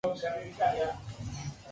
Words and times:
Entre 0.03 0.27
el 0.29 0.33
modernismo 0.33 0.55
y 0.55 0.57
la 0.59 0.65
vanguardia". 0.73 0.99